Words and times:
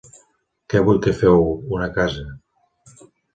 Que 0.73 0.79
vull 0.87 0.99
que 1.07 1.13
feu 1.17 1.45
una 1.77 1.91
casa. 1.99 2.25